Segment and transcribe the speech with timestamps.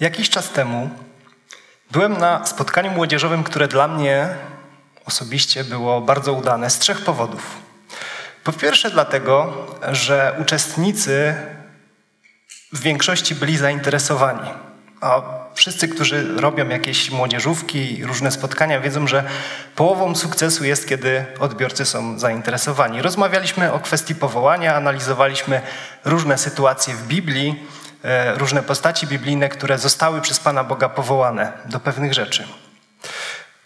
[0.00, 0.90] Jakiś czas temu
[1.90, 4.28] byłem na spotkaniu młodzieżowym, które dla mnie
[5.06, 7.56] osobiście było bardzo udane z trzech powodów.
[8.44, 11.34] Po pierwsze, dlatego, że uczestnicy
[12.72, 14.50] w większości byli zainteresowani.
[15.00, 15.22] A
[15.54, 19.24] wszyscy, którzy robią jakieś młodzieżówki, różne spotkania, wiedzą, że
[19.76, 23.02] połową sukcesu jest, kiedy odbiorcy są zainteresowani.
[23.02, 25.60] Rozmawialiśmy o kwestii powołania, analizowaliśmy
[26.04, 27.66] różne sytuacje w Biblii,
[28.36, 32.46] różne postaci biblijne, które zostały przez Pana Boga powołane do pewnych rzeczy.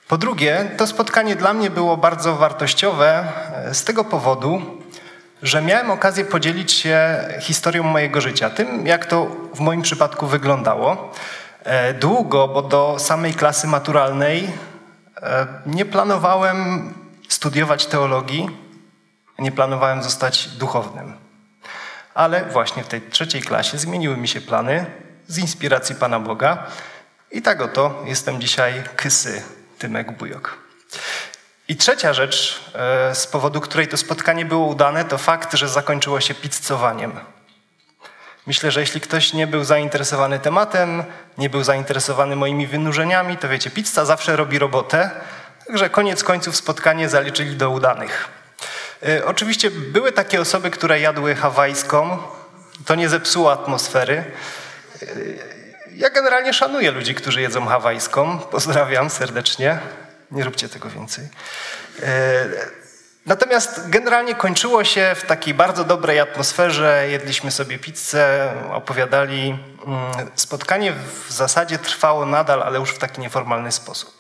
[0.09, 4.63] Po drugie, to spotkanie dla mnie było bardzo wartościowe e, z tego powodu,
[5.43, 11.13] że miałem okazję podzielić się historią mojego życia, tym jak to w moim przypadku wyglądało.
[11.65, 14.51] E, długo, bo do samej klasy maturalnej
[15.23, 16.95] e, nie planowałem
[17.29, 18.51] studiować teologii,
[19.39, 21.28] nie planowałem zostać duchownym.
[22.19, 24.87] Ale właśnie w tej trzeciej klasie zmieniły mi się plany
[25.29, 26.67] z inspiracji Pana Boga
[27.31, 29.43] i tak oto jestem dzisiaj Kysy
[29.79, 30.59] Tymek Bujok.
[31.69, 36.21] I trzecia rzecz, e, z powodu której to spotkanie było udane, to fakt, że zakończyło
[36.21, 37.13] się pizzowaniem.
[38.47, 41.05] Myślę, że jeśli ktoś nie był zainteresowany tematem,
[41.39, 45.11] nie był zainteresowany moimi wynurzeniami, to wiecie, pizza zawsze robi robotę,
[45.67, 48.38] także koniec końców spotkanie zaliczyli do udanych.
[49.07, 52.19] E, oczywiście były takie osoby, które jadły hawajską,
[52.87, 54.25] to nie zepsuło atmosfery.
[55.03, 55.07] E,
[55.97, 58.39] ja generalnie szanuję ludzi, którzy jedzą hawajską.
[58.39, 59.79] Pozdrawiam serdecznie.
[60.31, 61.29] Nie róbcie tego więcej.
[62.03, 62.45] E,
[63.27, 67.07] natomiast generalnie kończyło się w takiej bardzo dobrej atmosferze.
[67.11, 69.59] Jedliśmy sobie pizzę, opowiadali.
[69.87, 74.18] Mm, spotkanie w zasadzie trwało nadal, ale już w taki nieformalny sposób.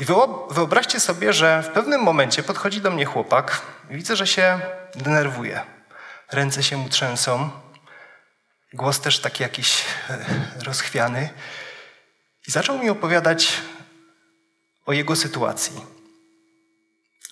[0.00, 0.04] I
[0.50, 4.60] wyobraźcie sobie, że w pewnym momencie podchodzi do mnie chłopak i widzę, że się
[4.94, 5.60] denerwuje.
[6.32, 7.50] Ręce się mu trzęsą,
[8.72, 10.24] głos też taki jakiś e,
[10.64, 11.28] rozchwiany.
[12.48, 13.52] I zaczął mi opowiadać
[14.86, 15.84] o jego sytuacji.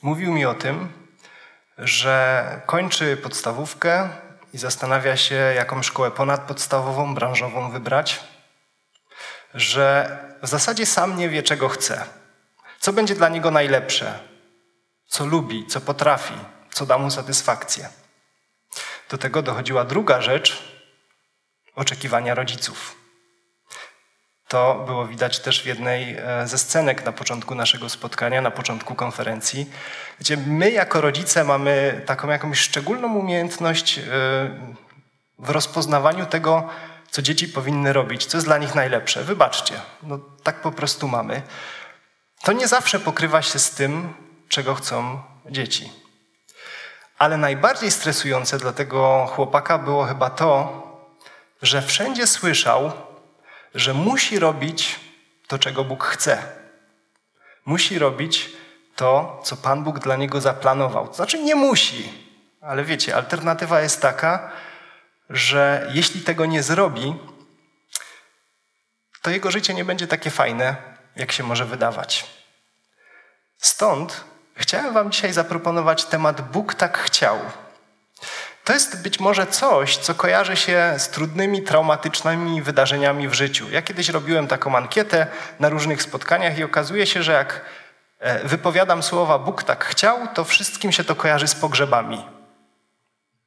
[0.03, 0.93] Mówił mi o tym,
[1.79, 4.09] że kończy podstawówkę
[4.53, 8.21] i zastanawia się, jaką szkołę ponadpodstawową, branżową wybrać,
[9.55, 12.05] że w zasadzie sam nie wie, czego chce,
[12.81, 14.19] co będzie dla niego najlepsze,
[15.07, 16.35] co lubi, co potrafi,
[16.71, 17.89] co da mu satysfakcję.
[19.11, 20.63] Do tego dochodziła druga rzecz
[21.75, 22.97] oczekiwania rodziców.
[24.49, 28.95] To było widać też w jednej e, ze scenek na początku naszego spotkania, na początku
[28.95, 29.71] konferencji,
[30.21, 34.03] gdzie my jako rodzice mamy taką jakąś szczególną umiejętność e,
[35.39, 36.69] w rozpoznawaniu tego,
[37.11, 39.25] co dzieci powinny robić, co jest dla nich najlepsze.
[39.25, 41.43] Wybaczcie, no tak po prostu mamy.
[42.43, 44.15] To nie zawsze pokrywa się z tym,
[44.49, 45.93] czego chcą dzieci.
[47.19, 50.83] Ale najbardziej stresujące dla tego chłopaka było chyba to,
[51.63, 52.93] że wszędzie słyszał,
[53.75, 55.01] że musi robić
[55.47, 56.43] to, czego Bóg chce.
[57.67, 58.51] Musi robić
[58.97, 61.09] to, co Pan Bóg dla niego zaplanował.
[61.09, 62.13] To znaczy nie musi,
[62.61, 64.53] ale wiecie, alternatywa jest taka,
[65.31, 67.15] że jeśli tego nie zrobi,
[69.23, 72.27] to jego życie nie będzie takie fajne, jak się może wydawać.
[73.59, 74.25] Stąd
[74.55, 77.39] chciałem Wam dzisiaj zaproponować temat Bóg tak chciał.
[78.65, 83.71] To jest być może coś, co kojarzy się z trudnymi, traumatycznymi wydarzeniami w życiu.
[83.71, 85.27] Ja kiedyś robiłem taką ankietę
[85.61, 87.65] na różnych spotkaniach i okazuje się, że jak
[88.19, 92.25] e, wypowiadam słowa Bóg tak chciał, to wszystkim się to kojarzy z pogrzebami.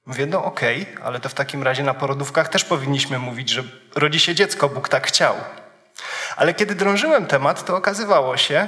[0.05, 3.63] Mówię, no okej, okay, ale to w takim razie na porodówkach też powinniśmy mówić, że
[3.95, 5.35] rodzi się dziecko, Bóg tak chciał.
[6.35, 8.67] Ale kiedy drążyłem temat, to okazywało się,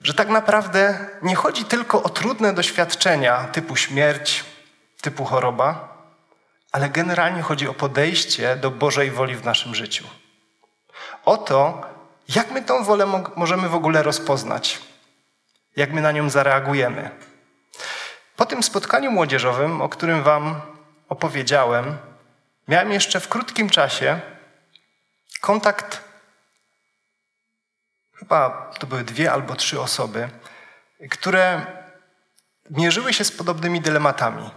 [0.00, 4.44] że tak naprawdę nie chodzi tylko o trudne doświadczenia typu śmierć,
[5.00, 5.94] typu choroba,
[6.72, 10.04] ale generalnie chodzi o podejście do Bożej woli w naszym życiu.
[11.24, 11.82] O to,
[12.28, 13.06] jak my tą wolę
[13.36, 14.80] możemy w ogóle rozpoznać,
[15.76, 17.10] jak my na nią zareagujemy.
[18.36, 20.60] Po tym spotkaniu młodzieżowym, o którym Wam
[21.08, 21.96] opowiedziałem,
[22.68, 24.20] miałem jeszcze w krótkim czasie
[25.40, 26.00] kontakt,
[28.24, 30.28] chyba to były dwie albo trzy osoby,
[31.10, 31.66] które
[32.70, 34.50] mierzyły się z podobnymi dylematami.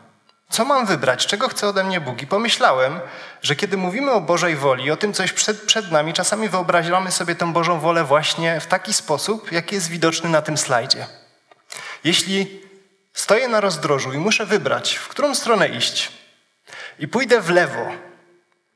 [0.49, 1.27] Co mam wybrać?
[1.27, 2.21] Czego chce ode mnie Bóg?
[2.21, 2.99] I pomyślałem,
[3.41, 7.11] że kiedy mówimy o Bożej woli, o tym, co jest przed, przed nami, czasami wyobrażamy
[7.11, 11.07] sobie tę Bożą wolę właśnie w taki sposób, jaki jest widoczny na tym slajdzie.
[12.03, 12.61] Jeśli
[13.13, 16.11] stoję na rozdrożu i muszę wybrać, w którą stronę iść,
[16.99, 17.91] i pójdę w lewo,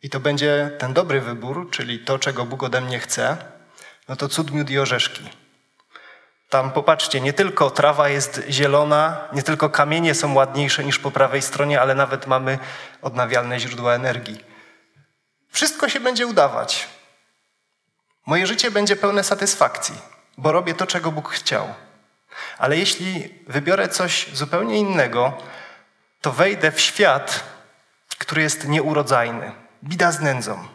[0.04, 3.51] i to będzie ten dobry wybór, czyli to, czego Bóg ode mnie chce,
[4.12, 5.30] no to cud, miód i orzeszki.
[6.50, 11.42] Tam popatrzcie, nie tylko trawa jest zielona, nie tylko kamienie są ładniejsze niż po prawej
[11.42, 12.60] stronie, ale nawet mamy
[13.02, 14.44] odnawialne źródła energii.
[15.50, 16.88] Wszystko się będzie udawać.
[18.26, 19.96] Moje życie będzie pełne satysfakcji,
[20.38, 21.74] bo robię to, czego Bóg chciał.
[22.58, 25.38] Ale jeśli wybiorę coś zupełnie innego,
[26.22, 27.44] to wejdę w świat,
[28.18, 29.52] który jest nieurodzajny,
[29.84, 30.68] bida z nędzą.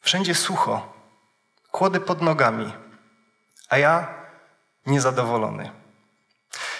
[0.00, 0.99] Wszędzie sucho,
[1.70, 2.72] kłody pod nogami,
[3.68, 4.14] a ja
[4.86, 5.70] niezadowolony.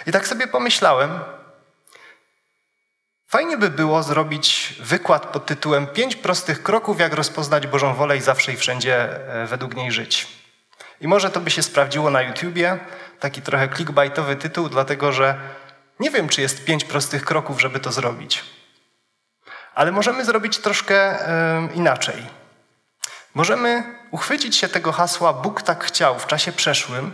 [0.06, 1.20] I tak sobie pomyślałem,
[3.26, 8.20] fajnie by było zrobić wykład pod tytułem Pięć prostych kroków, jak rozpoznać Bożą wolę i
[8.20, 10.40] zawsze i wszędzie e, według niej żyć.
[11.00, 12.78] I może to by się sprawdziło na YouTubie,
[13.20, 15.34] taki trochę clickbaitowy tytuł, dlatego że
[16.00, 18.44] nie wiem, czy jest pięć prostych kroków, żeby to zrobić.
[19.74, 21.18] Ale możemy zrobić troszkę
[21.68, 22.39] yy, inaczej.
[23.34, 27.12] Możemy uchwycić się tego hasła Bóg tak chciał w czasie przeszłym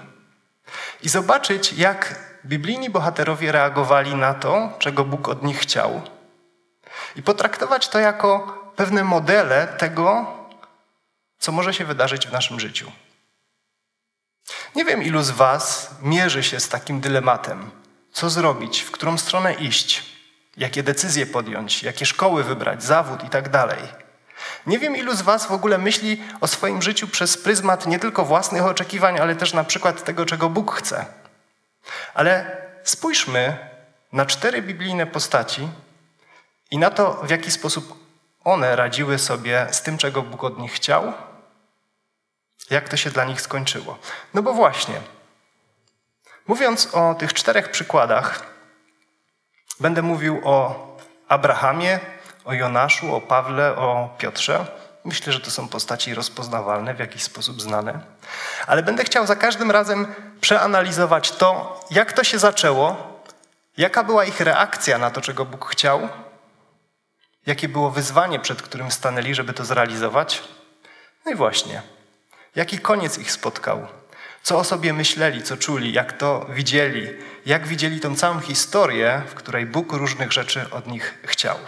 [1.03, 6.03] i zobaczyć, jak biblijni bohaterowie reagowali na to, czego Bóg od nich chciał.
[7.17, 10.27] I potraktować to jako pewne modele tego,
[11.39, 12.93] co może się wydarzyć w naszym życiu.
[14.75, 17.71] Nie wiem, ilu z Was mierzy się z takim dylematem.
[18.13, 20.03] Co zrobić, w którą stronę iść,
[20.57, 24.06] jakie decyzje podjąć, jakie szkoły wybrać, zawód i tak dalej.
[24.67, 28.25] Nie wiem, ilu z Was w ogóle myśli o swoim życiu przez pryzmat nie tylko
[28.25, 31.07] własnych oczekiwań, ale też na przykład tego, czego Bóg chce.
[32.15, 33.57] Ale spójrzmy
[34.13, 35.69] na cztery biblijne postaci
[36.71, 38.07] i na to, w jaki sposób
[38.45, 41.13] one radziły sobie z tym, czego Bóg od nich chciał,
[42.71, 43.99] jak to się dla nich skończyło.
[44.35, 45.01] No bo właśnie,
[46.47, 48.47] mówiąc o tych czterech przykładach,
[49.81, 50.87] będę mówił o
[51.29, 52.01] Abrahamie,
[52.47, 54.67] o Jonaszu, o Pawle, o Piotrze.
[55.05, 58.01] Myślę, że to są postaci rozpoznawalne, w jakiś sposób znane.
[58.67, 62.97] Ale będę chciał za każdym razem przeanalizować to, jak to się zaczęło,
[63.77, 66.09] jaka była ich reakcja na to, czego Bóg chciał,
[67.47, 70.43] jakie było wyzwanie, przed którym stanęli, żeby to zrealizować.
[71.25, 71.83] No i właśnie,
[72.57, 73.87] jaki koniec ich spotkał,
[74.47, 77.09] co o sobie myśleli, co czuli, jak to widzieli,
[77.47, 81.59] jak widzieli tą całą historię, w której Bóg różnych rzeczy od nich chciał.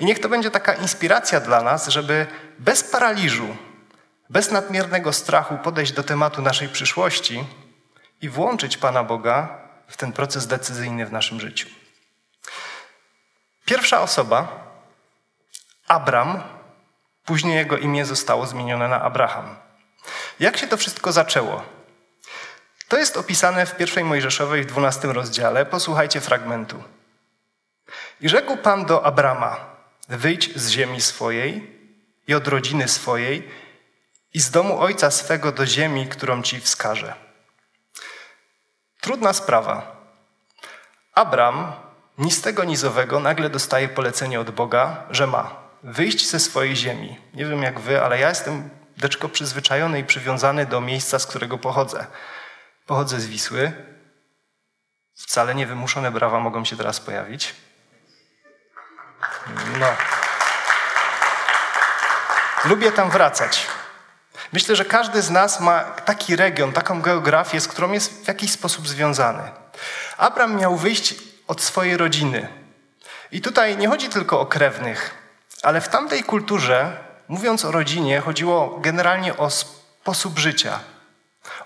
[0.00, 2.26] I niech to będzie taka inspiracja dla nas, żeby
[2.58, 3.56] bez paraliżu,
[4.30, 7.44] bez nadmiernego strachu podejść do tematu naszej przyszłości
[8.22, 9.58] i włączyć Pana Boga
[9.88, 11.68] w ten proces decyzyjny w naszym życiu.
[13.64, 14.66] Pierwsza osoba,
[15.88, 16.42] Abram,
[17.24, 19.56] później jego imię zostało zmienione na Abraham.
[20.40, 21.77] Jak się to wszystko zaczęło?
[22.88, 25.66] To jest opisane w pierwszej Mojżeszowej w 12 rozdziale.
[25.66, 26.82] Posłuchajcie fragmentu.
[28.20, 29.76] I rzekł Pan do Abrama:
[30.08, 31.78] Wyjdź z ziemi swojej
[32.28, 33.48] i od rodziny swojej
[34.34, 37.14] i z domu ojca swego do ziemi, którą ci wskażę.
[39.00, 39.96] Trudna sprawa.
[41.14, 41.72] Abram,
[42.18, 47.18] ni z tego nizowego, nagle dostaje polecenie od Boga, że ma wyjść ze swojej ziemi.
[47.34, 51.58] Nie wiem jak wy, ale ja jestem deczko przyzwyczajony i przywiązany do miejsca, z którego
[51.58, 52.06] pochodzę.
[52.88, 53.72] Pochodzę z Wisły.
[55.14, 57.54] Wcale niewymuszone brawa mogą się teraz pojawić.
[59.80, 59.86] No.
[62.64, 63.66] Lubię tam wracać.
[64.52, 68.52] Myślę, że każdy z nas ma taki region, taką geografię, z którą jest w jakiś
[68.52, 69.42] sposób związany.
[70.16, 71.14] Abram miał wyjść
[71.46, 72.48] od swojej rodziny.
[73.32, 75.14] I tutaj nie chodzi tylko o krewnych,
[75.62, 80.80] ale w tamtej kulturze, mówiąc o rodzinie, chodziło generalnie o sposób życia,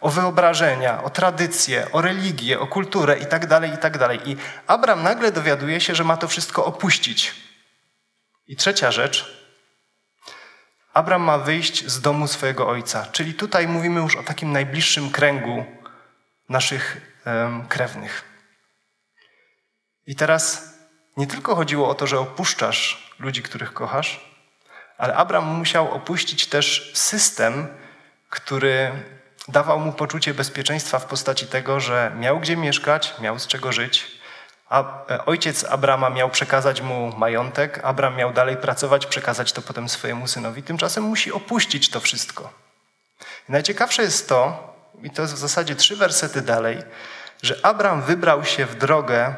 [0.00, 3.99] o wyobrażenia, o tradycje, o religię, o kulturę itd., tak itd.
[3.99, 7.35] Tak I Abram nagle dowiaduje się, że ma to wszystko opuścić.
[8.47, 9.43] I trzecia rzecz.
[10.95, 15.64] Abram ma wyjść z domu swojego ojca, czyli tutaj mówimy już o takim najbliższym kręgu
[16.49, 18.25] naszych um, krewnych.
[20.07, 20.75] I teraz
[21.16, 24.33] nie tylko chodziło o to, że opuszczasz ludzi, których kochasz,
[24.99, 27.69] ale Abram musiał opuścić też system,
[28.31, 28.93] który
[29.49, 34.22] dawał mu poczucie bezpieczeństwa w postaci tego, że miał gdzie mieszkać, miał z czego żyć.
[34.68, 39.88] A e, ojciec Abrama miał przekazać mu majątek, Abram miał dalej pracować, przekazać to potem
[39.88, 40.62] swojemu synowi.
[40.62, 42.52] Tymczasem musi opuścić to wszystko.
[43.49, 44.72] I najciekawsze jest to,
[45.02, 46.82] i to jest w zasadzie trzy wersety dalej,
[47.42, 49.34] że Abram wybrał się w drogę,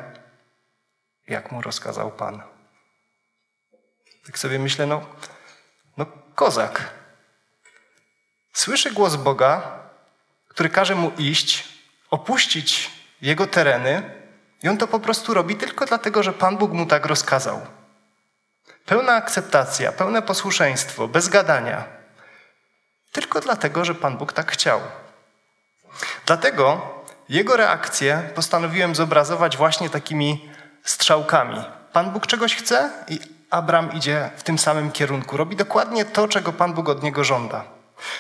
[1.28, 2.42] jak mu rozkazał Pan.
[4.26, 5.06] Tak sobie myślę, no,
[5.96, 6.90] no kozak.
[8.52, 9.83] Słyszy głos Boga,
[10.54, 11.68] który każe mu iść,
[12.10, 12.90] opuścić
[13.22, 14.10] jego tereny,
[14.62, 17.60] i on to po prostu robi tylko dlatego, że Pan Bóg mu tak rozkazał.
[18.86, 21.84] Pełna akceptacja, pełne posłuszeństwo, bez gadania.
[23.12, 24.80] Tylko dlatego, że Pan Bóg tak chciał.
[26.26, 26.94] Dlatego
[27.28, 30.50] jego reakcję postanowiłem zobrazować właśnie takimi
[30.84, 31.64] strzałkami.
[31.92, 33.20] Pan Bóg czegoś chce i
[33.50, 35.36] Abram idzie w tym samym kierunku.
[35.36, 37.73] Robi dokładnie to, czego Pan Bóg od niego żąda.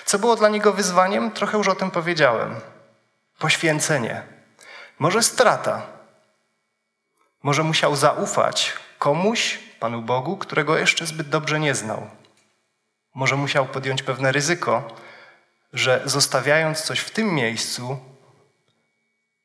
[0.04, 1.30] Co było dla niego wyzwaniem?
[1.30, 2.54] Trochę już o tym powiedziałem.
[3.38, 4.22] Poświęcenie.
[4.98, 5.86] Może strata.
[7.42, 12.10] Może musiał zaufać komuś, Panu Bogu, którego jeszcze zbyt dobrze nie znał.
[13.14, 14.96] Może musiał podjąć pewne ryzyko,
[15.72, 17.98] że zostawiając coś w tym miejscu,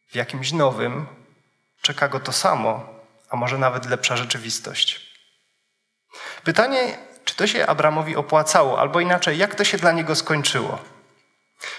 [0.09, 1.07] w jakimś nowym,
[1.81, 5.09] czeka go to samo, a może nawet lepsza rzeczywistość.
[6.43, 6.97] Pytanie,
[7.39, 10.79] to się Abramowi opłacało, albo inaczej, jak to się dla niego skończyło?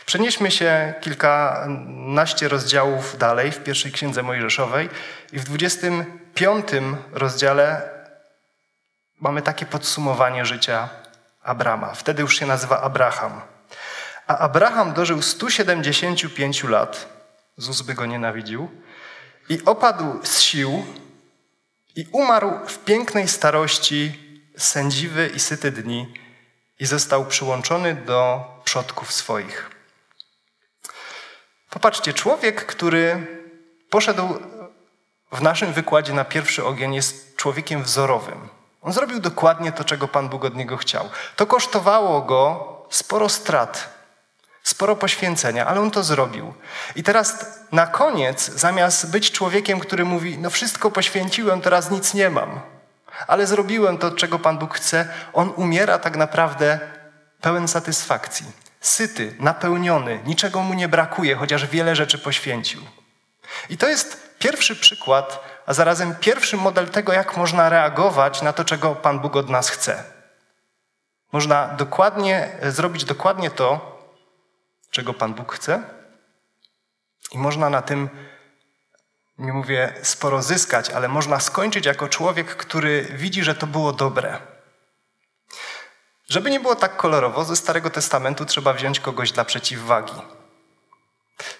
[0.07, 4.89] Przenieśmy się kilkanaście rozdziałów dalej w pierwszej księdze Mojżeszowej
[5.33, 6.67] i w 25
[7.13, 7.91] rozdziale
[9.21, 10.89] mamy takie podsumowanie życia
[11.43, 11.95] Abrama.
[11.95, 13.41] Wtedy już się nazywa Abraham.
[14.27, 17.09] A Abraham dożył 175 lat.
[17.57, 18.71] Zus by go nienawidził.
[19.49, 20.87] I opadł z sił
[21.97, 24.30] i umarł w pięknej starości,
[24.63, 26.15] sędziwy i syty dni,
[26.81, 29.71] i został przyłączony do przodków swoich.
[31.71, 33.27] Popatrzcie, człowiek, który
[33.91, 34.29] poszedł
[35.33, 38.49] w naszym wykładzie na pierwszy ogień, jest człowiekiem wzorowym.
[38.83, 41.09] On zrobił dokładnie to, czego Pan Bóg od niego chciał.
[41.37, 43.95] To kosztowało go sporo strat,
[44.63, 46.55] sporo poświęcenia, ale on to zrobił.
[46.97, 52.31] I teraz na koniec, zamiast być człowiekiem, który mówi: No, wszystko poświęciłem, teraz nic nie
[52.31, 52.61] mam,
[53.27, 56.81] ale zrobiłem to, czego Pan Bóg chce, on umiera tak naprawdę
[57.41, 58.47] pełen satysfakcji,
[58.81, 62.81] syty, napełniony, niczego mu nie brakuje, chociaż wiele rzeczy poświęcił.
[63.69, 68.65] I to jest pierwszy przykład a zarazem pierwszy model tego, jak można reagować na to,
[68.65, 70.05] czego Pan Bóg od nas chce.
[71.33, 73.99] Można dokładnie zrobić dokładnie to,
[74.91, 75.83] czego Pan Bóg chce,
[77.33, 78.09] i można na tym,
[79.41, 84.39] nie mówię sporo zyskać, ale można skończyć jako człowiek, który widzi, że to było dobre.
[86.29, 90.15] Żeby nie było tak kolorowo, ze Starego Testamentu trzeba wziąć kogoś dla przeciwwagi.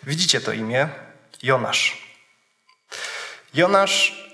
[0.03, 0.89] Widzicie to imię?
[1.43, 2.11] Jonasz.
[3.55, 4.31] Jonasz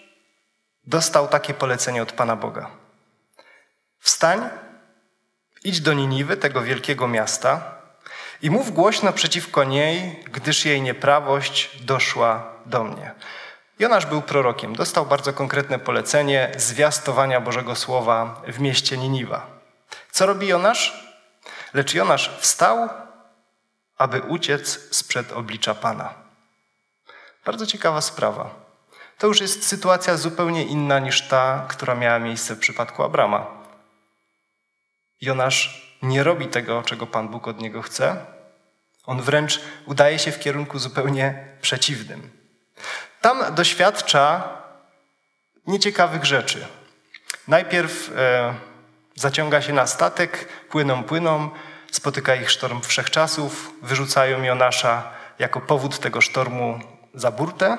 [0.84, 2.70] dostał takie polecenie od Pana Boga.
[3.98, 4.48] Wstań,
[5.64, 7.78] idź do Niniwy, tego wielkiego miasta,
[8.42, 13.14] i mów głośno przeciwko niej, gdyż jej nieprawość doszła do mnie.
[13.78, 19.46] Jonasz był prorokiem, dostał bardzo konkretne polecenie zwiastowania Bożego Słowa w mieście Niniwa.
[20.10, 21.06] Co robi Jonasz?
[21.74, 22.88] Lecz Jonasz wstał,
[23.98, 26.14] aby uciec sprzed oblicza Pana.
[27.44, 28.66] Bardzo ciekawa sprawa
[29.18, 33.46] to już jest sytuacja zupełnie inna niż ta, która miała miejsce w przypadku Abrama.
[35.20, 38.16] Jonasz nie robi tego, czego Pan Bóg od niego chce.
[39.06, 42.30] On wręcz udaje się w kierunku zupełnie przeciwnym.
[43.20, 44.48] Tam doświadcza
[45.66, 46.66] nieciekawych rzeczy.
[47.48, 48.54] Najpierw e,
[49.14, 51.50] zaciąga się na statek, płyną, płyną,
[51.90, 56.80] spotyka ich sztorm wszechczasów, wyrzucają Jonasza jako powód tego sztormu
[57.14, 57.78] za burtę.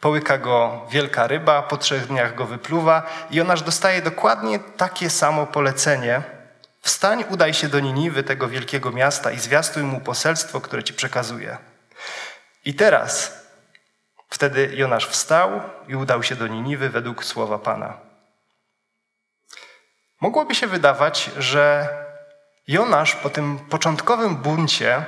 [0.00, 5.46] Połyka go wielka ryba, po trzech dniach go wypluwa i Jonasz dostaje dokładnie takie samo
[5.46, 6.22] polecenie.
[6.84, 11.58] Wstań, udaj się do Niniwy, tego wielkiego miasta i zwiastuj mu poselstwo, które ci przekazuje.
[12.64, 13.42] I teraz,
[14.28, 17.98] wtedy Jonasz wstał i udał się do Niniwy według słowa Pana.
[20.20, 21.88] Mogłoby się wydawać, że
[22.68, 25.04] Jonasz po tym początkowym buncie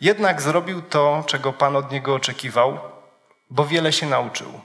[0.00, 2.78] jednak zrobił to, czego Pan od niego oczekiwał,
[3.50, 4.60] bo wiele się nauczył.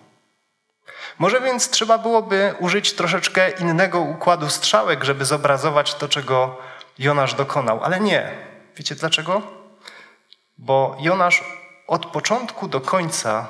[1.20, 6.58] Może więc trzeba byłoby użyć troszeczkę innego układu strzałek, żeby zobrazować to, czego
[7.00, 8.32] Jonasz dokonał, ale nie.
[8.76, 9.42] Wiecie dlaczego?
[10.58, 11.44] Bo Jonasz
[11.88, 13.48] od początku do końca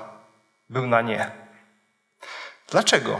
[0.69, 1.31] był na nie.
[2.69, 3.19] Dlaczego?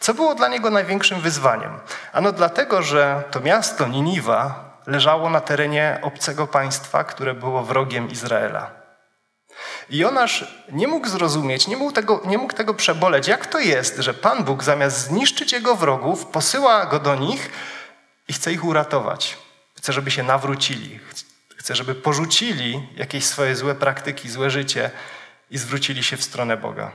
[0.00, 1.78] Co było dla niego największym wyzwaniem?
[2.12, 8.83] Ano dlatego, że to miasto Niniwa leżało na terenie obcego państwa, które było wrogiem Izraela.
[9.90, 14.14] Jonasz nie mógł zrozumieć, nie mógł, tego, nie mógł tego przeboleć, jak to jest, że
[14.14, 17.50] Pan Bóg zamiast zniszczyć jego wrogów, posyła go do nich
[18.28, 19.38] i chce ich uratować.
[19.74, 21.00] Chce, żeby się nawrócili.
[21.56, 24.90] Chce, żeby porzucili jakieś swoje złe praktyki, złe życie
[25.50, 26.92] i zwrócili się w stronę Boga.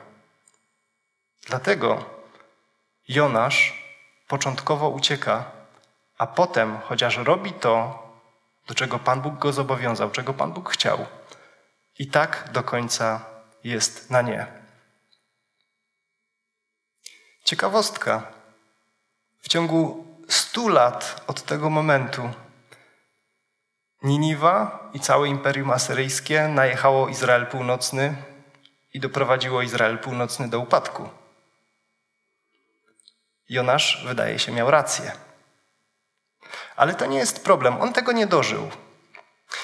[1.47, 2.05] Dlatego
[3.07, 3.83] Jonasz
[4.27, 5.51] początkowo ucieka,
[6.17, 8.03] a potem, chociaż robi to,
[8.67, 11.05] do czego Pan Bóg go zobowiązał, czego Pan Bóg chciał,
[11.99, 13.25] i tak do końca
[13.63, 14.47] jest na nie.
[17.43, 18.31] Ciekawostka.
[19.41, 22.29] W ciągu stu lat od tego momentu
[24.03, 28.15] Niniwa i całe Imperium Asyryjskie najechało Izrael Północny
[28.93, 31.09] i doprowadziło Izrael Północny do upadku.
[33.49, 35.11] Jonasz, wydaje się, miał rację.
[36.75, 38.71] Ale to nie jest problem, on tego nie dożył.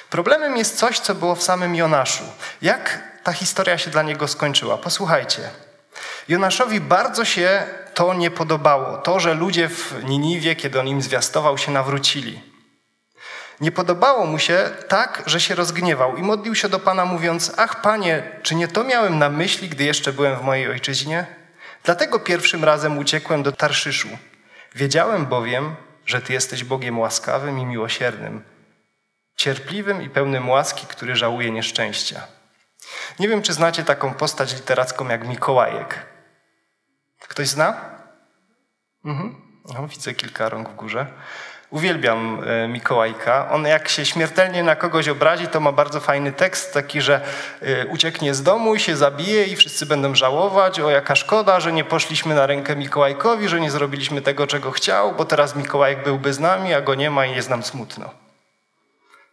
[0.09, 2.23] Problemem jest coś, co było w samym Jonaszu.
[2.61, 4.77] Jak ta historia się dla niego skończyła?
[4.77, 5.49] Posłuchajcie.
[6.27, 7.63] Jonaszowi bardzo się
[7.93, 8.97] to nie podobało.
[8.97, 12.41] To, że ludzie w Niniwie, kiedy on im zwiastował, się nawrócili.
[13.61, 17.81] Nie podobało mu się tak, że się rozgniewał i modlił się do Pana, mówiąc: Ach,
[17.81, 21.25] Panie, czy nie to miałem na myśli, gdy jeszcze byłem w mojej ojczyźnie?
[21.83, 24.09] Dlatego pierwszym razem uciekłem do Tarszyszu.
[24.75, 25.75] Wiedziałem bowiem,
[26.05, 28.43] że Ty jesteś Bogiem łaskawym i miłosiernym,
[29.35, 32.21] cierpliwym i pełnym łaski, który żałuje nieszczęścia.
[33.19, 36.05] Nie wiem, czy znacie taką postać literacką jak Mikołajek.
[37.27, 37.95] Ktoś zna?
[39.05, 39.35] Mhm.
[39.73, 41.07] No, widzę kilka rąk w górze.
[41.69, 43.49] Uwielbiam e, Mikołajka.
[43.51, 47.21] On jak się śmiertelnie na kogoś obrazi, to ma bardzo fajny tekst, taki, że
[47.61, 51.73] e, ucieknie z domu i się zabije i wszyscy będą żałować, o jaka szkoda, że
[51.73, 56.33] nie poszliśmy na rękę Mikołajkowi, że nie zrobiliśmy tego, czego chciał, bo teraz Mikołajek byłby
[56.33, 58.24] z nami, a go nie ma i jest nam smutno.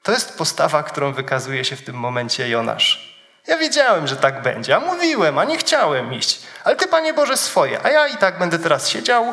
[0.03, 3.13] To jest postawa, którą wykazuje się w tym momencie Jonasz.
[3.47, 6.43] Ja wiedziałem, że tak będzie, a mówiłem, a nie chciałem iść.
[6.65, 9.33] Ale Ty, Panie Boże, swoje, a ja i tak będę teraz siedział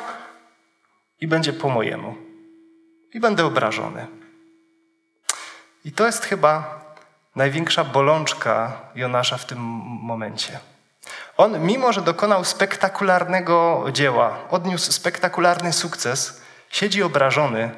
[1.21, 2.15] i będzie po mojemu.
[3.13, 4.07] I będę obrażony.
[5.85, 6.81] I to jest chyba
[7.35, 9.59] największa bolączka Jonasza w tym
[10.01, 10.59] momencie.
[11.37, 17.71] On, mimo że dokonał spektakularnego dzieła, odniósł spektakularny sukces, siedzi obrażony,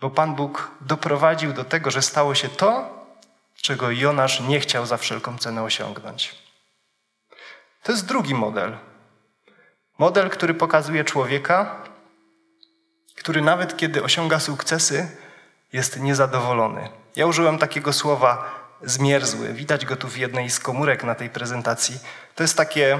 [0.00, 3.00] bo Pan Bóg doprowadził do tego, że stało się to,
[3.62, 6.34] czego Jonasz nie chciał za wszelką cenę osiągnąć.
[7.82, 8.76] To jest drugi model.
[9.98, 11.82] Model, który pokazuje człowieka,
[13.16, 15.16] który nawet kiedy osiąga sukcesy,
[15.72, 16.88] jest niezadowolony.
[17.16, 19.52] Ja użyłem takiego słowa zmierzły.
[19.52, 21.98] Widać go tu w jednej z komórek na tej prezentacji.
[22.34, 22.98] To jest takie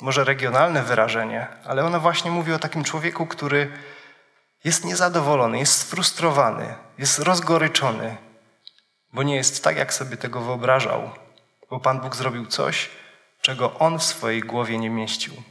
[0.00, 3.72] może regionalne wyrażenie, ale ono właśnie mówi o takim człowieku, który
[4.64, 8.16] jest niezadowolony, jest sfrustrowany, jest rozgoryczony,
[9.12, 11.10] bo nie jest tak, jak sobie tego wyobrażał,
[11.70, 12.90] bo Pan Bóg zrobił coś,
[13.40, 15.42] czego on w swojej głowie nie mieścił.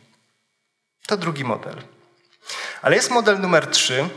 [1.08, 1.82] To drugi model.
[2.82, 4.10] Ale jest model numer trzy,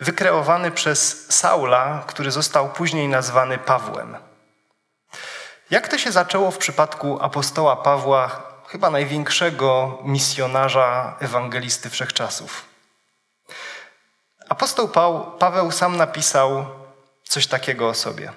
[0.00, 4.16] wykreowany przez Saula, który został później nazwany Pawłem.
[5.70, 12.64] Jak to się zaczęło w przypadku apostoła Pawła, chyba największego misjonarza ewangelisty wszechczasów?
[14.48, 14.88] Apostoł
[15.38, 16.66] Paweł sam napisał
[17.24, 18.32] coś takiego o sobie.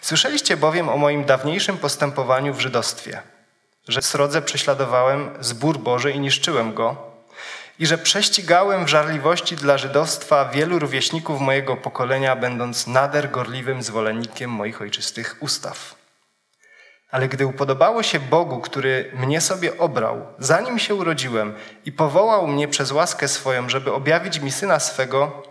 [0.00, 3.22] Słyszeliście bowiem o moim dawniejszym postępowaniu w żydostwie,
[3.88, 6.96] że srodze prześladowałem zbór Boży i niszczyłem go,
[7.78, 14.50] i że prześcigałem w żarliwości dla żydowstwa wielu rówieśników mojego pokolenia, będąc nader gorliwym zwolennikiem
[14.50, 15.94] moich ojczystych ustaw.
[17.14, 22.68] Ale gdy upodobało się Bogu, który mnie sobie obrał, zanim się urodziłem i powołał mnie
[22.68, 25.42] przez łaskę swoją, żeby objawić mi syna swego,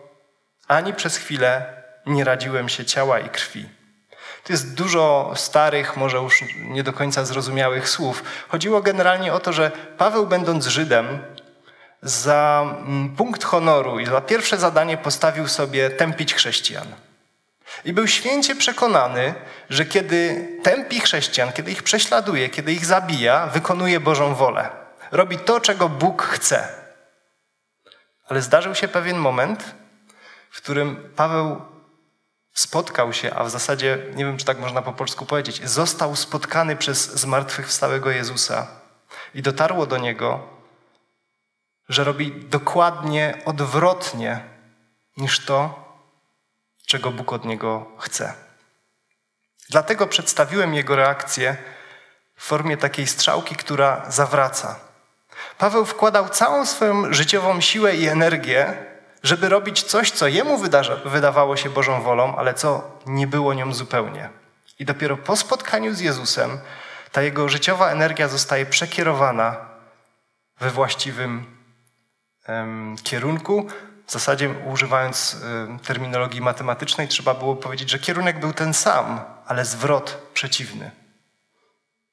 [0.67, 3.69] ani przez chwilę nie radziłem się ciała i krwi.
[4.43, 8.23] To jest dużo starych, może już nie do końca zrozumiałych słów.
[8.49, 11.19] Chodziło generalnie o to, że Paweł, będąc Żydem,
[12.01, 16.87] za mm, punkt honoru i za pierwsze zadanie postawił sobie tępić chrześcijan.
[17.85, 19.33] I był święcie przekonany,
[19.69, 24.69] że kiedy tępi chrześcijan, kiedy ich prześladuje, kiedy ich zabija, wykonuje Bożą wolę.
[25.11, 26.67] Robi to, czego Bóg chce.
[28.27, 29.75] Ale zdarzył się pewien moment,
[30.51, 31.61] w którym Paweł
[32.53, 36.75] spotkał się, a w zasadzie, nie wiem czy tak można po polsku powiedzieć, został spotkany
[36.75, 38.67] przez zmartwychwstałego Jezusa.
[39.33, 40.47] I dotarło do niego,
[41.89, 44.43] że robi dokładnie odwrotnie
[45.17, 45.83] niż to,
[46.93, 48.33] czego Bóg od niego chce.
[49.69, 51.57] Dlatego przedstawiłem jego reakcję
[52.35, 54.79] w formie takiej strzałki, która zawraca.
[55.57, 58.85] Paweł wkładał całą swoją życiową siłę i energię,
[59.23, 60.57] żeby robić coś, co jemu
[61.05, 64.29] wydawało się Bożą wolą, ale co nie było nią zupełnie.
[64.79, 66.59] I dopiero po spotkaniu z Jezusem
[67.11, 69.55] ta jego życiowa energia zostaje przekierowana
[70.59, 71.45] we właściwym
[73.03, 73.67] kierunku.
[74.13, 75.37] W zasadzie używając
[75.87, 80.91] terminologii matematycznej, trzeba było powiedzieć, że kierunek był ten sam, ale zwrot przeciwny.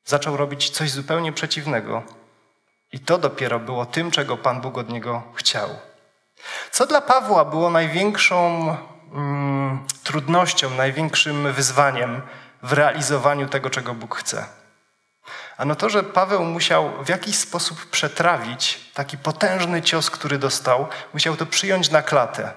[0.04, 2.02] Zaczął robić coś zupełnie przeciwnego.
[2.92, 5.68] I to dopiero było tym, czego Pan Bóg od niego chciał.
[6.70, 8.76] Co dla Pawła było największą
[9.12, 12.22] mm, trudnością, największym wyzwaniem
[12.62, 14.46] w realizowaniu tego, czego Bóg chce?
[15.60, 21.36] Ano to, że Paweł musiał w jakiś sposób przetrawić taki potężny cios, który dostał, musiał
[21.36, 22.52] to przyjąć na klatę.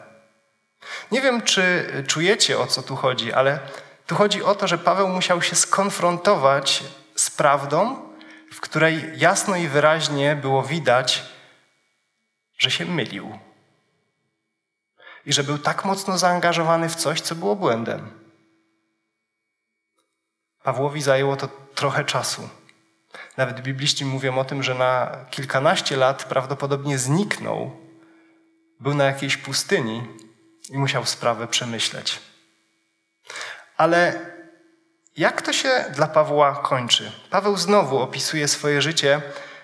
[1.11, 3.59] Nie wiem, czy czujecie o co tu chodzi, ale
[4.07, 6.83] tu chodzi o to, że Paweł musiał się skonfrontować
[7.15, 8.09] z prawdą,
[8.53, 11.23] w której jasno i wyraźnie było widać,
[12.57, 13.39] że się mylił.
[15.25, 18.11] i że był tak mocno zaangażowany w coś, co było błędem.
[20.63, 22.49] Pawłowi zajęło to trochę czasu.
[23.37, 27.71] Nawet bibliści mówią o tym, że na kilkanaście lat prawdopodobnie zniknął,
[28.79, 30.07] był na jakiejś pustyni
[30.69, 32.19] i musiał sprawę przemyśleć.
[33.77, 34.19] Ale
[35.17, 37.11] jak to się dla Pawła kończy?
[37.29, 39.21] Paweł znowu opisuje swoje życie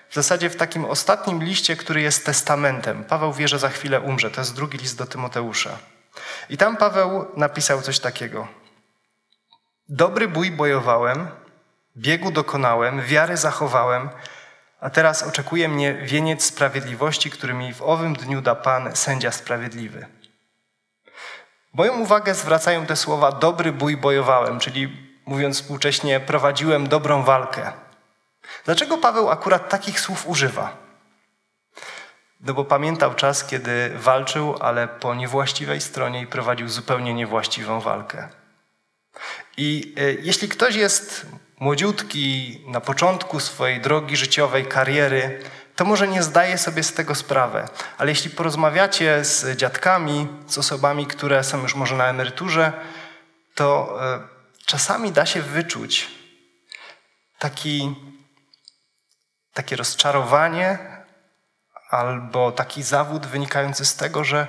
[0.08, 3.04] w zasadzie w takim ostatnim liście, który jest testamentem.
[3.04, 4.30] Paweł wie, że za chwilę umrze.
[4.30, 5.78] To jest drugi list do Tymoteusza.
[6.50, 8.48] I tam Paweł napisał coś takiego.
[9.88, 11.28] Dobry bój bojowałem,
[12.00, 14.10] biegu dokonałem, wiary zachowałem,
[14.80, 20.06] a teraz oczekuje mnie wieniec sprawiedliwości, który mi w owym dniu da Pan, sędzia sprawiedliwy.
[21.72, 27.72] Moją uwagę zwracają te słowa dobry bój bojowałem, czyli mówiąc współcześnie, prowadziłem dobrą walkę.
[28.64, 30.76] Dlaczego Paweł akurat takich słów używa?
[32.40, 38.28] No bo pamiętał czas, kiedy walczył, ale po niewłaściwej stronie i prowadził zupełnie niewłaściwą walkę.
[39.56, 41.26] I e, jeśli ktoś jest
[41.60, 45.42] młodziutki, na początku swojej drogi życiowej, kariery,
[45.76, 47.68] to może nie zdaje sobie z tego sprawę.
[47.98, 52.72] Ale jeśli porozmawiacie z dziadkami, z osobami, które są już może na emeryturze,
[53.54, 54.20] to e,
[54.66, 56.08] czasami da się wyczuć
[57.38, 57.94] taki,
[59.52, 60.78] takie rozczarowanie
[61.90, 64.46] albo taki zawód wynikający z tego, że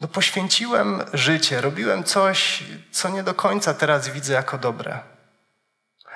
[0.00, 5.13] no poświęciłem życie, robiłem coś, co nie do końca teraz widzę jako dobre.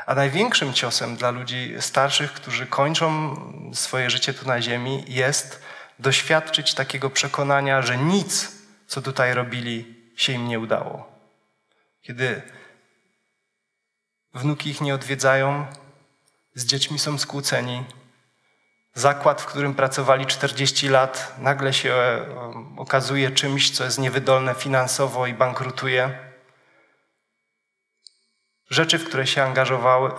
[0.07, 3.37] A największym ciosem dla ludzi starszych, którzy kończą
[3.75, 5.63] swoje życie tu na ziemi, jest
[5.99, 8.53] doświadczyć takiego przekonania, że nic,
[8.87, 11.13] co tutaj robili, się im nie udało.
[12.03, 12.43] Kiedy
[14.35, 15.67] wnuki ich nie odwiedzają,
[16.55, 17.85] z dziećmi są skłóceni,
[18.95, 22.27] zakład, w którym pracowali 40 lat, nagle się e,
[22.77, 26.28] okazuje czymś, co jest niewydolne finansowo i bankrutuje.
[28.71, 30.11] Rzeczy, w które się angażowały,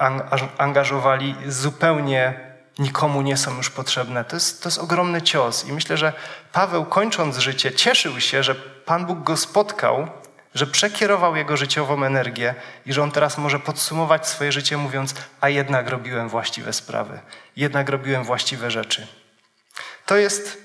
[0.58, 4.26] angażowali, zupełnie nikomu nie są już potrzebne.
[4.26, 5.66] To jest, to jest ogromny cios.
[5.66, 6.14] I myślę, że
[6.52, 10.08] Paweł, kończąc życie, cieszył się, że Pan Bóg go spotkał
[10.56, 15.50] że przekierował jego życiową energię i że on teraz może podsumować swoje życie mówiąc, a
[15.50, 17.20] jednak robiłem właściwe sprawy,
[17.56, 19.08] jednak robiłem właściwe rzeczy.
[20.06, 20.58] To jest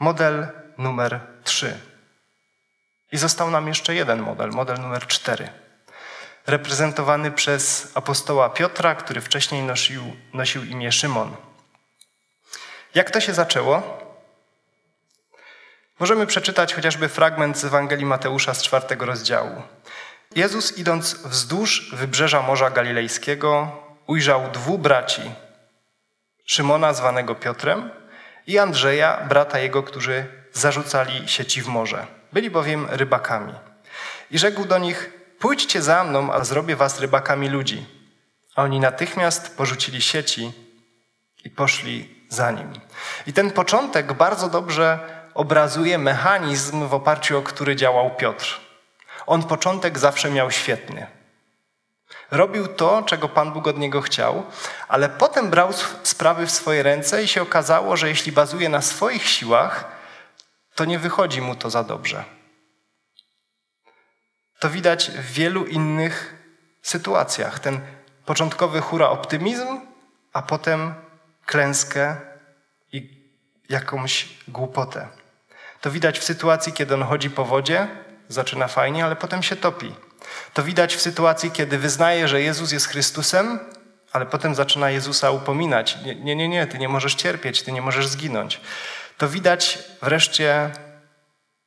[0.00, 0.46] model
[0.78, 1.78] numer trzy.
[3.12, 5.48] I został nam jeszcze jeden model, model numer cztery.
[6.46, 11.36] Reprezentowany przez apostoła Piotra, który wcześniej nosił, nosił imię Szymon.
[12.94, 13.98] Jak to się zaczęło?
[15.98, 19.62] Możemy przeczytać chociażby fragment z Ewangelii Mateusza z czwartego rozdziału.
[20.36, 23.72] Jezus, idąc wzdłuż wybrzeża Morza Galilejskiego,
[24.06, 25.22] ujrzał dwóch braci:
[26.44, 27.90] Szymona, zwanego Piotrem,
[28.46, 32.06] i Andrzeja, brata jego, którzy zarzucali sieci w morze.
[32.32, 33.54] Byli bowiem rybakami.
[34.30, 35.10] I rzekł do nich:
[35.44, 37.86] Pójdźcie za mną, a zrobię was rybakami ludzi.
[38.56, 40.52] A oni natychmiast porzucili sieci
[41.44, 42.72] i poszli za nim.
[43.26, 44.98] I ten początek bardzo dobrze
[45.34, 48.60] obrazuje mechanizm, w oparciu o który działał Piotr.
[49.26, 51.06] On początek zawsze miał świetny.
[52.30, 54.42] Robił to, czego Pan Bóg od niego chciał,
[54.88, 55.70] ale potem brał
[56.02, 59.84] sprawy w swoje ręce i się okazało, że jeśli bazuje na swoich siłach,
[60.74, 62.24] to nie wychodzi mu to za dobrze.
[64.58, 66.34] To widać w wielu innych
[66.82, 67.58] sytuacjach.
[67.58, 67.80] Ten
[68.24, 69.80] początkowy hura optymizm,
[70.32, 70.94] a potem
[71.46, 72.16] klęskę
[72.92, 73.24] i
[73.68, 75.08] jakąś głupotę.
[75.80, 77.88] To widać w sytuacji, kiedy on chodzi po wodzie,
[78.28, 79.94] zaczyna fajnie, ale potem się topi.
[80.54, 83.58] To widać w sytuacji, kiedy wyznaje, że Jezus jest Chrystusem,
[84.12, 85.98] ale potem zaczyna Jezusa upominać.
[86.04, 88.60] Nie, nie, nie, ty nie możesz cierpieć, ty nie możesz zginąć.
[89.18, 90.70] To widać wreszcie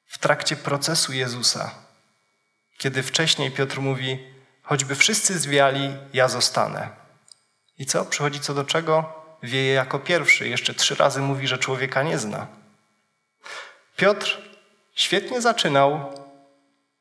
[0.08, 1.72] w trakcie procesu Jezusa,
[2.78, 6.90] kiedy wcześniej Piotr mówi: Choćby wszyscy zwiali, ja zostanę.
[7.80, 8.06] I co?
[8.06, 9.14] Przychodzi co do czego?
[9.44, 10.50] Wieje jako pierwszy.
[10.50, 12.48] Jeszcze trzy razy mówi, że człowieka nie zna.
[13.96, 14.42] Piotr
[14.96, 16.14] świetnie zaczynał,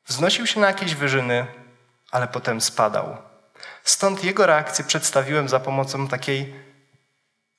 [0.05, 1.45] wznosił się na jakieś wyżyny,
[2.11, 3.17] ale potem spadał.
[3.83, 6.55] Stąd jego reakcję przedstawiłem za pomocą takiej,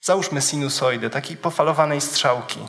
[0.01, 2.61] załóżmy sinusoidy, takiej pofalowanej strzałki.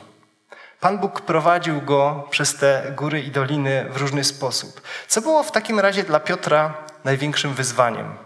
[0.80, 4.80] Pan Bóg prowadził go przez te góry i doliny w różny sposób.
[5.08, 8.16] Co było w takim razie dla Piotra największym wyzwaniem?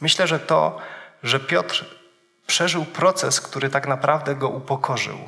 [0.00, 0.78] Myślę, że to,
[1.22, 1.84] że Piotr
[2.46, 5.18] przeżył proces, który tak naprawdę go upokorzył.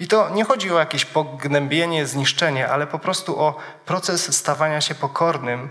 [0.00, 3.56] I to nie chodzi o jakieś pognębienie, zniszczenie, ale po prostu o
[3.86, 5.70] proces stawania się pokornym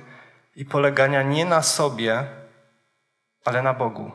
[0.56, 2.28] i polegania nie na sobie,
[3.46, 4.12] ale na Bogu.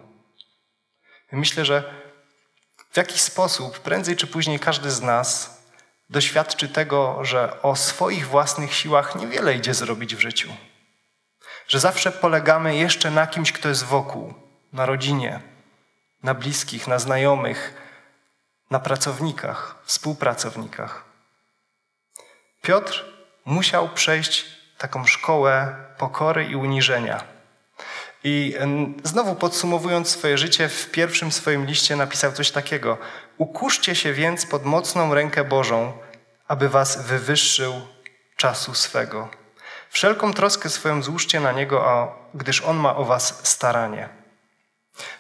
[1.33, 2.06] Myślę, że
[2.96, 5.61] w jakiś sposób, prędzej czy później każdy z nas
[6.11, 10.48] doświadczy tego, że o swoich własnych siłach niewiele idzie zrobić w życiu.
[11.68, 14.35] Że zawsze polegamy jeszcze na kimś, kto jest wokół,
[14.72, 15.40] na rodzinie,
[16.22, 17.74] na bliskich, na znajomych,
[18.70, 21.04] na pracownikach, współpracownikach.
[22.62, 23.04] Piotr
[23.44, 24.46] musiał przejść
[24.78, 27.24] taką szkołę pokory i uniżenia.
[28.24, 28.55] I
[29.05, 32.98] znowu podsumowując swoje życie, w pierwszym swoim liście napisał coś takiego:
[33.38, 35.92] Ukuszcie się więc pod mocną rękę Bożą,
[36.48, 37.72] aby was wywyższył
[38.37, 39.29] czasu swego.
[39.90, 44.09] Wszelką troskę swoją złóżcie na Niego, a gdyż On ma o was staranie.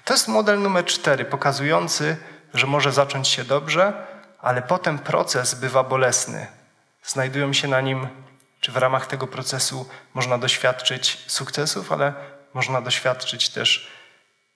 [0.04, 2.16] To jest model numer cztery, pokazujący,
[2.54, 3.92] że może zacząć się dobrze,
[4.40, 6.46] ale potem proces bywa bolesny.
[7.04, 8.08] Znajdują się na nim,
[8.60, 12.14] czy w ramach tego procesu można doświadczyć sukcesów, ale
[12.56, 13.90] można doświadczyć też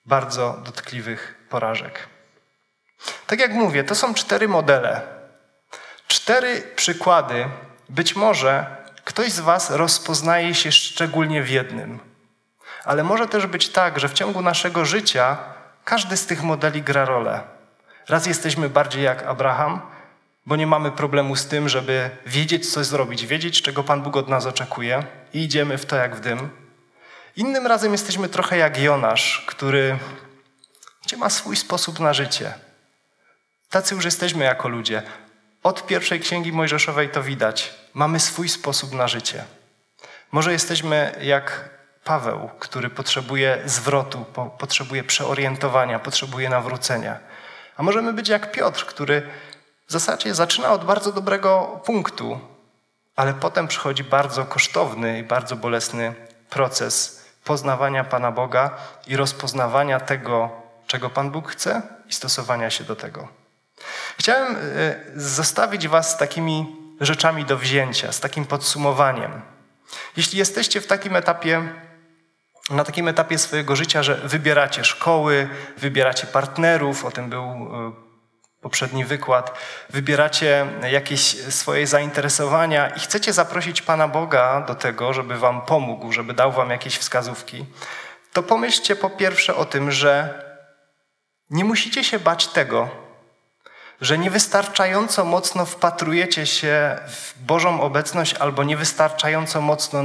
[0.05, 2.07] bardzo dotkliwych porażek.
[3.27, 5.01] Tak jak mówię, to są cztery modele.
[6.07, 7.45] Cztery przykłady.
[7.89, 8.65] Być może
[9.05, 11.99] ktoś z Was rozpoznaje się szczególnie w jednym.
[12.85, 15.37] Ale może też być tak, że w ciągu naszego życia
[15.85, 17.41] każdy z tych modeli gra rolę.
[18.09, 19.81] Raz jesteśmy bardziej jak Abraham,
[20.45, 24.27] bo nie mamy problemu z tym, żeby wiedzieć, co zrobić, wiedzieć, czego Pan Bóg od
[24.27, 26.60] nas oczekuje i idziemy w to jak w dym.
[27.35, 29.97] Innym razem jesteśmy trochę jak Jonasz, który
[31.05, 32.53] gdzie ma swój sposób na życie.
[33.69, 35.03] Tacy już jesteśmy jako ludzie.
[35.63, 37.73] Od pierwszej księgi Mojżeszowej to widać.
[37.93, 39.43] Mamy swój sposób na życie.
[40.31, 41.69] Może jesteśmy jak
[42.03, 44.25] Paweł, który potrzebuje zwrotu,
[44.57, 47.19] potrzebuje przeorientowania, potrzebuje nawrócenia.
[47.77, 49.21] A możemy być jak Piotr, który
[49.87, 52.39] w zasadzie zaczyna od bardzo dobrego punktu,
[53.15, 56.13] ale potem przychodzi bardzo kosztowny i bardzo bolesny
[56.49, 58.77] proces poznawania Pana Boga
[59.07, 60.49] i rozpoznawania tego,
[60.87, 63.27] czego Pan Bóg chce i stosowania się do tego.
[64.19, 64.59] Chciałem e,
[65.15, 69.41] zostawić Was z takimi rzeczami do wzięcia, z takim podsumowaniem.
[70.17, 71.73] Jeśli jesteście w takim etapie,
[72.69, 78.10] na takim etapie swojego życia, że wybieracie szkoły, wybieracie partnerów, o tym był e,
[78.61, 79.57] poprzedni wykład,
[79.89, 81.21] wybieracie jakieś
[81.53, 86.69] swoje zainteresowania i chcecie zaprosić Pana Boga do tego, żeby Wam pomógł, żeby dał Wam
[86.69, 87.65] jakieś wskazówki,
[88.33, 90.43] to pomyślcie po pierwsze o tym, że
[91.49, 92.89] nie musicie się bać tego,
[94.01, 100.03] że niewystarczająco mocno wpatrujecie się w Bożą obecność albo niewystarczająco mocno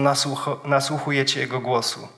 [0.65, 2.09] nasłuchujecie Jego głosu.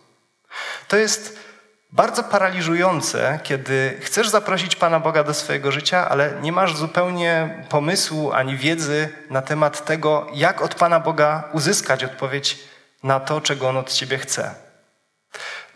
[0.88, 1.47] To jest
[1.92, 8.32] bardzo paraliżujące, kiedy chcesz zaprosić Pana Boga do swojego życia, ale nie masz zupełnie pomysłu
[8.32, 12.58] ani wiedzy na temat tego, jak od Pana Boga uzyskać odpowiedź
[13.02, 14.54] na to, czego On od Ciebie chce.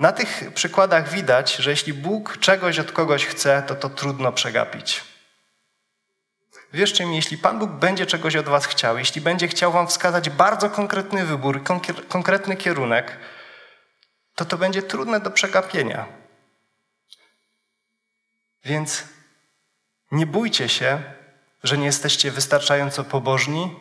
[0.00, 5.04] Na tych przykładach widać, że jeśli Bóg czegoś od kogoś chce, to to trudno przegapić.
[6.72, 10.30] Wierzcie mi, jeśli Pan Bóg będzie czegoś od Was chciał, jeśli będzie chciał Wam wskazać
[10.30, 11.62] bardzo konkretny wybór,
[12.08, 13.16] konkretny kierunek,
[14.42, 16.06] to to będzie trudne do przegapienia.
[18.64, 19.04] Więc
[20.12, 21.02] nie bójcie się,
[21.62, 23.76] że nie jesteście wystarczająco pobożni,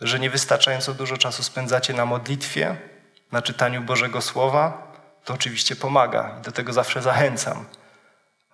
[0.00, 2.76] że niewystarczająco dużo czasu spędzacie na modlitwie,
[3.32, 4.92] na czytaniu Bożego Słowa.
[5.24, 7.66] To oczywiście pomaga i do tego zawsze zachęcam.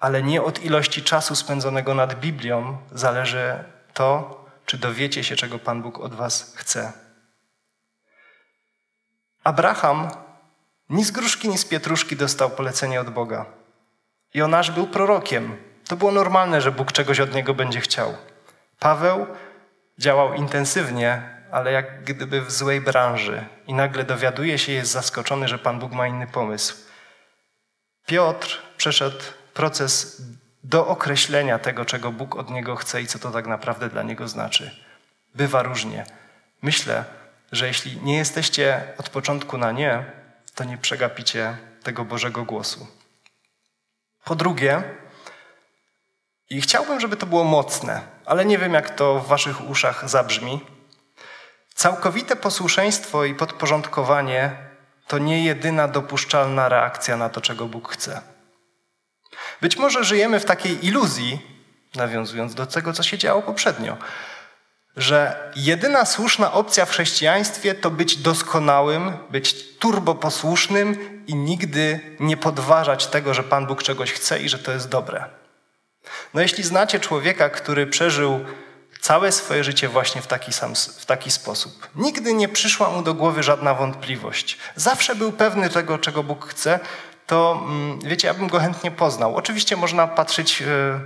[0.00, 5.82] Ale nie od ilości czasu spędzonego nad Biblią zależy to, czy dowiecie się, czego Pan
[5.82, 6.92] Bóg od Was chce.
[9.44, 10.11] Abraham
[10.92, 13.46] ni z gruszki, ni z pietruszki dostał polecenie od Boga.
[14.35, 15.57] Jonasz był prorokiem.
[15.88, 18.14] To było normalne, że Bóg czegoś od niego będzie chciał.
[18.78, 19.26] Paweł
[19.98, 25.59] działał intensywnie, ale jak gdyby w złej branży i nagle dowiaduje się, jest zaskoczony, że
[25.59, 26.76] Pan Bóg ma inny pomysł.
[28.07, 29.24] Piotr przeszedł
[29.55, 30.22] proces
[30.64, 34.28] do określenia tego, czego Bóg od niego chce i co to tak naprawdę dla niego
[34.28, 34.70] znaczy.
[35.35, 36.05] Bywa różnie.
[36.62, 37.05] Myślę,
[37.52, 40.21] że jeśli nie jesteście od początku na nie,
[40.54, 42.86] to nie przegapicie tego Bożego głosu.
[44.24, 44.82] Po drugie,
[46.52, 50.60] i chciałbym, żeby to było mocne, ale nie wiem, jak to w waszych uszach zabrzmi.
[51.74, 54.56] Całkowite posłuszeństwo i podporządkowanie
[55.06, 58.22] to nie jedyna dopuszczalna reakcja na to, czego Bóg chce.
[59.60, 61.40] Być może żyjemy w takiej iluzji,
[61.94, 63.96] nawiązując do tego, co się działo poprzednio,
[64.96, 73.07] że jedyna słuszna opcja w chrześcijaństwie to być doskonałym, być turboposłusznym i nigdy nie podważać
[73.07, 75.24] tego, że Pan Bóg czegoś chce i że to jest dobre.
[76.35, 78.44] No jeśli znacie człowieka, który przeżył
[79.00, 83.14] całe swoje życie właśnie w taki, sam, w taki sposób, nigdy nie przyszła mu do
[83.14, 86.81] głowy żadna wątpliwość, zawsze był pewny tego, czego Bóg chce,
[87.26, 89.37] to mm, wiecie, ja bym go chętnie poznał.
[89.37, 91.00] Oczywiście można patrzeć e,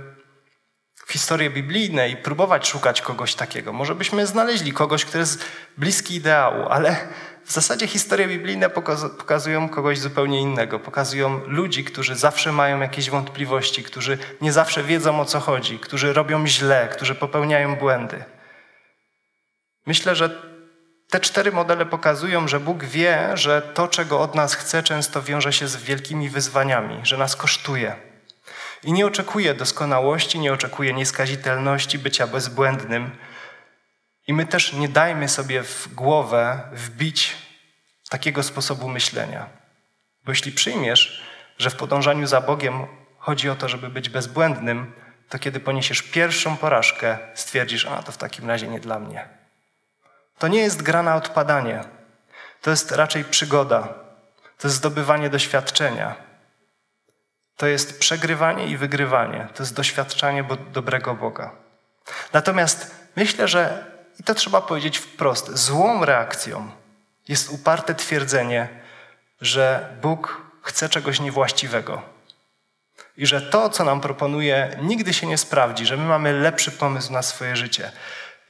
[1.07, 3.73] w historie biblijne i próbować szukać kogoś takiego.
[3.73, 5.45] Może byśmy znaleźli kogoś, kto jest
[5.77, 7.07] bliski ideału, ale
[7.45, 10.79] w zasadzie historie biblijne pokazują kogoś zupełnie innego.
[10.79, 16.13] Pokazują ludzi, którzy zawsze mają jakieś wątpliwości, którzy nie zawsze wiedzą o co chodzi, którzy
[16.13, 18.23] robią źle, którzy popełniają błędy.
[19.85, 20.41] Myślę, że
[21.09, 25.53] te cztery modele pokazują, że Bóg wie, że to, czego od nas chce, często wiąże
[25.53, 28.06] się z wielkimi wyzwaniami, że nas kosztuje.
[28.83, 33.17] I nie oczekuje doskonałości, nie oczekuje nieskazitelności, bycia bezbłędnym.
[34.27, 37.35] I my też nie dajmy sobie w głowę wbić
[38.09, 39.49] takiego sposobu myślenia.
[40.25, 41.23] Bo jeśli przyjmiesz,
[41.57, 42.87] że w podążaniu za Bogiem
[43.17, 44.93] chodzi o to, żeby być bezbłędnym,
[45.29, 49.27] to kiedy poniesiesz pierwszą porażkę, stwierdzisz, a to w takim razie nie dla mnie.
[50.37, 51.83] To nie jest gra na odpadanie.
[52.61, 53.81] To jest raczej przygoda.
[54.57, 56.15] To jest zdobywanie doświadczenia.
[57.57, 59.47] To jest przegrywanie i wygrywanie.
[59.55, 61.51] To jest doświadczanie dobrego Boga.
[62.33, 63.85] Natomiast myślę, że,
[64.19, 66.71] i to trzeba powiedzieć wprost, złą reakcją
[67.27, 68.67] jest uparte twierdzenie,
[69.41, 72.01] że Bóg chce czegoś niewłaściwego.
[73.17, 77.13] I że to, co nam proponuje, nigdy się nie sprawdzi, że my mamy lepszy pomysł
[77.13, 77.91] na swoje życie.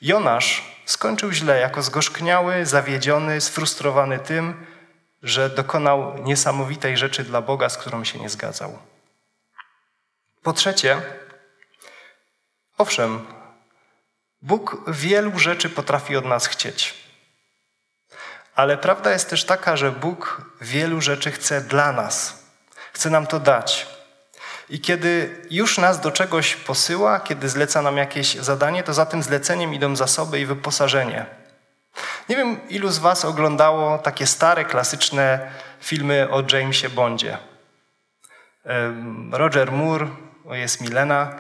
[0.02, 4.66] Jonasz skończył źle, jako zgorzkniały, zawiedziony, sfrustrowany tym,
[5.24, 8.80] że dokonał niesamowitej rzeczy dla Boga, z którą się nie zgadzał.
[10.48, 11.02] Po trzecie,
[12.78, 13.26] owszem,
[14.42, 16.94] Bóg wielu rzeczy potrafi od nas chcieć.
[18.56, 22.44] Ale prawda jest też taka, że Bóg wielu rzeczy chce dla nas.
[22.94, 23.88] Chce nam to dać.
[24.70, 29.24] I kiedy już nas do czegoś posyła, kiedy zleca nam jakieś zadanie, to za tym
[29.24, 31.26] zleceniem idą zasoby i wyposażenie.
[32.30, 37.38] Nie wiem, ilu z Was oglądało takie stare, klasyczne filmy o Jamesie Bondzie.
[39.32, 40.08] Roger Moore,
[40.56, 41.36] jest Milena,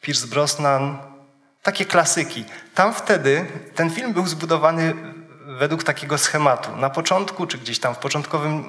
[0.00, 0.98] Pierce Brosnan,
[1.62, 2.44] takie klasyki.
[2.74, 4.94] Tam wtedy ten film był zbudowany
[5.46, 6.76] według takiego schematu.
[6.76, 8.64] Na początku, czy gdzieś tam w początkowym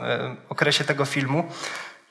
[0.50, 1.44] okresie tego filmu,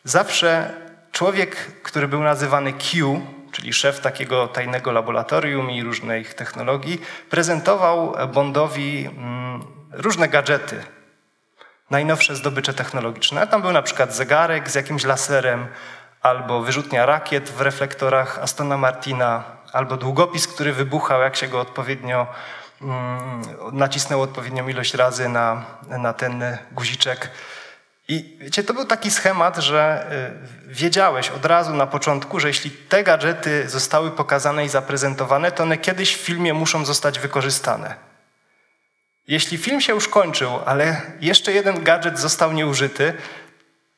[0.05, 0.75] zawsze
[1.13, 3.21] człowiek, który był nazywany Q,
[3.53, 10.85] czyli szef takiego tajnego laboratorium i różnych technologii, prezentował Bondowi mm, różne gadżety,
[11.91, 13.47] najnowsze zdobycze technologiczne.
[13.47, 15.67] Tam był na przykład zegarek z jakimś laserem,
[16.23, 22.27] albo wyrzutnia rakiet w reflektorach Astona Martina, albo długopis, który wybuchał, jak się go odpowiednio
[22.83, 27.31] mm, nacisnął odpowiednią ilość razy na, na ten guziczek.
[28.09, 30.07] I wiecie, to był taki schemat, że
[30.69, 35.63] y, wiedziałeś od razu na początku, że jeśli te gadżety zostały pokazane i zaprezentowane, to
[35.63, 37.95] one kiedyś w filmie muszą zostać wykorzystane.
[39.29, 43.15] Jeśli film się już kończył, ale jeszcze jeden gadżet został nieużyty,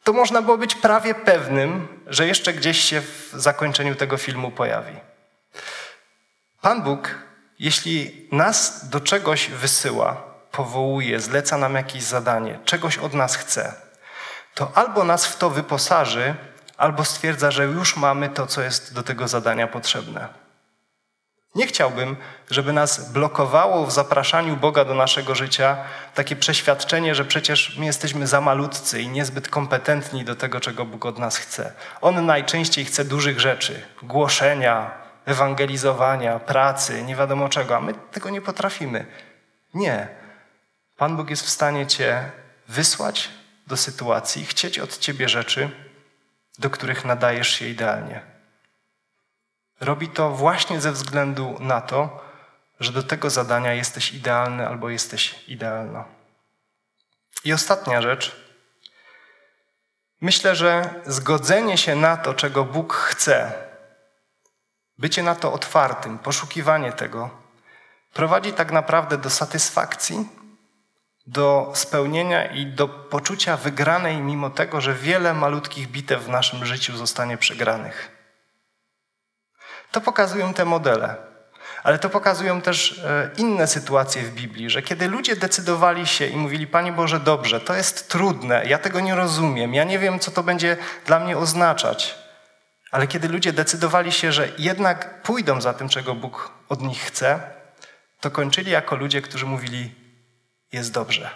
[0.04, 4.96] to można było być prawie pewnym, że jeszcze gdzieś się w zakończeniu tego filmu pojawi.
[6.60, 7.14] Pan Bóg,
[7.58, 13.74] jeśli nas do czegoś wysyła, powołuje, zleca nam jakieś zadanie, czegoś od nas chce,
[14.54, 16.34] to albo nas w to wyposaży,
[16.76, 20.43] albo stwierdza, że już mamy to, co jest do tego zadania potrzebne.
[21.54, 22.16] Nie chciałbym,
[22.50, 25.76] żeby nas blokowało w zapraszaniu Boga do naszego życia
[26.14, 31.06] takie przeświadczenie, że przecież my jesteśmy za malutcy i niezbyt kompetentni do tego, czego Bóg
[31.06, 31.72] od nas chce.
[32.00, 34.90] On najczęściej chce dużych rzeczy głoszenia,
[35.26, 39.06] ewangelizowania, pracy, nie wiadomo czego, a my tego nie potrafimy.
[39.74, 40.08] Nie.
[40.96, 42.30] Pan Bóg jest w stanie Cię
[42.68, 43.30] wysłać
[43.66, 45.70] do sytuacji, chcieć od Ciebie rzeczy,
[46.58, 48.33] do których nadajesz się idealnie.
[49.80, 52.24] Robi to właśnie ze względu na to,
[52.80, 56.04] że do tego zadania jesteś idealny albo jesteś idealna.
[57.44, 58.36] I ostatnia rzecz.
[60.20, 63.52] Myślę, że zgodzenie się na to, czego Bóg chce,
[64.98, 67.30] bycie na to otwartym, poszukiwanie tego,
[68.12, 70.28] prowadzi tak naprawdę do satysfakcji,
[71.26, 76.96] do spełnienia i do poczucia wygranej, mimo tego, że wiele malutkich bitew w naszym życiu
[76.96, 78.13] zostanie przegranych.
[79.94, 81.16] To pokazują te modele.
[81.82, 86.36] Ale to pokazują też e, inne sytuacje w Biblii, że kiedy ludzie decydowali się i
[86.36, 90.30] mówili, Panie Boże, dobrze, to jest trudne, ja tego nie rozumiem, ja nie wiem, co
[90.30, 90.76] to będzie
[91.06, 92.18] dla mnie oznaczać.
[92.90, 97.40] Ale kiedy ludzie decydowali się, że jednak pójdą za tym, czego Bóg od nich chce,
[98.20, 99.94] to kończyli jako ludzie, którzy mówili,
[100.72, 101.30] jest dobrze.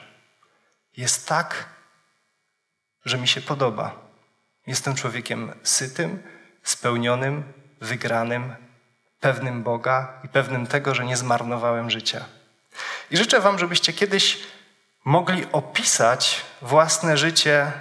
[0.96, 1.64] Jest tak,
[3.04, 3.94] że mi się podoba.
[4.66, 6.22] Jestem człowiekiem sytym,
[6.62, 8.54] spełnionym, wygranym,
[9.20, 12.24] pewnym Boga i pewnym tego, że nie zmarnowałem życia.
[13.10, 14.38] I życzę Wam, żebyście kiedyś
[15.04, 17.72] mogli opisać własne życie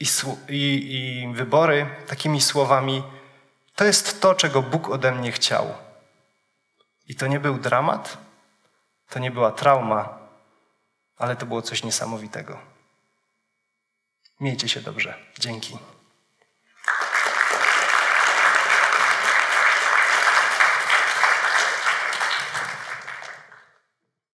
[0.00, 0.06] i,
[0.48, 3.02] i, i wybory takimi słowami:
[3.76, 5.74] To jest to, czego Bóg ode mnie chciał.
[7.08, 8.18] I to nie był dramat,
[9.08, 10.18] to nie była trauma,
[11.18, 12.58] ale to było coś niesamowitego.
[14.40, 15.14] Miejcie się dobrze.
[15.38, 15.78] Dzięki.